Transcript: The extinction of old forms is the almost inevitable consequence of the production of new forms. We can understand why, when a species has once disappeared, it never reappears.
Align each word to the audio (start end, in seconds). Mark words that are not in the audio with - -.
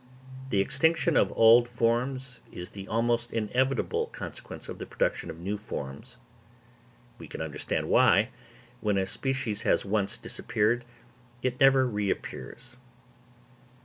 The 0.49 0.61
extinction 0.61 1.15
of 1.15 1.31
old 1.33 1.69
forms 1.69 2.39
is 2.51 2.71
the 2.71 2.87
almost 2.87 3.31
inevitable 3.31 4.07
consequence 4.07 4.67
of 4.67 4.79
the 4.79 4.85
production 4.87 5.29
of 5.29 5.37
new 5.37 5.59
forms. 5.59 6.17
We 7.19 7.27
can 7.27 7.39
understand 7.39 7.87
why, 7.87 8.29
when 8.79 8.97
a 8.97 9.05
species 9.05 9.61
has 9.61 9.85
once 9.85 10.17
disappeared, 10.17 10.85
it 11.43 11.59
never 11.59 11.85
reappears. 11.85 12.77